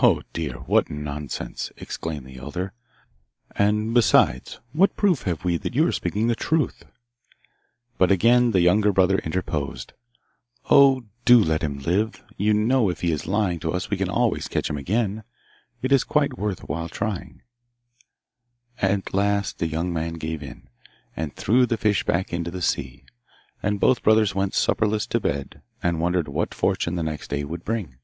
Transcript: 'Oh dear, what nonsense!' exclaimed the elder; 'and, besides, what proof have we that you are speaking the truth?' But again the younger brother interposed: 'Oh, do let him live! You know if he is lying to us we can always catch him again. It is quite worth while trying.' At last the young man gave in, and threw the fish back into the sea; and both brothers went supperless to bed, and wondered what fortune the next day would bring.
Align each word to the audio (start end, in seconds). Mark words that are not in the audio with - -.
'Oh 0.00 0.22
dear, 0.32 0.60
what 0.60 0.88
nonsense!' 0.88 1.70
exclaimed 1.76 2.24
the 2.24 2.38
elder; 2.38 2.72
'and, 3.54 3.92
besides, 3.92 4.58
what 4.72 4.96
proof 4.96 5.24
have 5.24 5.44
we 5.44 5.58
that 5.58 5.74
you 5.74 5.86
are 5.86 5.92
speaking 5.92 6.28
the 6.28 6.34
truth?' 6.34 6.86
But 7.98 8.10
again 8.10 8.52
the 8.52 8.62
younger 8.62 8.90
brother 8.90 9.18
interposed: 9.18 9.92
'Oh, 10.70 11.04
do 11.26 11.38
let 11.38 11.60
him 11.60 11.80
live! 11.80 12.24
You 12.38 12.54
know 12.54 12.88
if 12.88 13.02
he 13.02 13.12
is 13.12 13.26
lying 13.26 13.58
to 13.60 13.72
us 13.74 13.90
we 13.90 13.98
can 13.98 14.08
always 14.08 14.48
catch 14.48 14.70
him 14.70 14.78
again. 14.78 15.24
It 15.82 15.92
is 15.92 16.04
quite 16.04 16.38
worth 16.38 16.60
while 16.66 16.88
trying.' 16.88 17.42
At 18.80 19.12
last 19.12 19.58
the 19.58 19.66
young 19.66 19.92
man 19.92 20.14
gave 20.14 20.42
in, 20.42 20.70
and 21.14 21.36
threw 21.36 21.66
the 21.66 21.76
fish 21.76 22.02
back 22.02 22.32
into 22.32 22.50
the 22.50 22.62
sea; 22.62 23.04
and 23.62 23.78
both 23.78 24.02
brothers 24.02 24.34
went 24.34 24.54
supperless 24.54 25.06
to 25.08 25.20
bed, 25.20 25.60
and 25.82 26.00
wondered 26.00 26.28
what 26.28 26.54
fortune 26.54 26.94
the 26.94 27.02
next 27.02 27.28
day 27.28 27.44
would 27.44 27.62
bring. 27.62 27.98